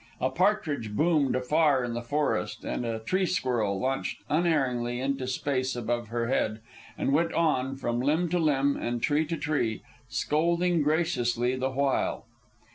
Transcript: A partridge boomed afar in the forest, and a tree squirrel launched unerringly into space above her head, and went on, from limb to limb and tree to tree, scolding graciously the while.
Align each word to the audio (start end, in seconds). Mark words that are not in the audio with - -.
A 0.19 0.31
partridge 0.31 0.95
boomed 0.95 1.35
afar 1.35 1.83
in 1.83 1.93
the 1.93 2.01
forest, 2.01 2.65
and 2.65 2.83
a 2.87 2.97
tree 2.97 3.27
squirrel 3.27 3.79
launched 3.79 4.23
unerringly 4.29 4.99
into 4.99 5.27
space 5.27 5.75
above 5.75 6.07
her 6.07 6.27
head, 6.27 6.59
and 6.97 7.13
went 7.13 7.33
on, 7.33 7.75
from 7.75 7.99
limb 8.01 8.27
to 8.29 8.39
limb 8.39 8.75
and 8.75 8.99
tree 9.03 9.27
to 9.27 9.37
tree, 9.37 9.83
scolding 10.09 10.81
graciously 10.81 11.55
the 11.55 11.69
while. 11.69 12.25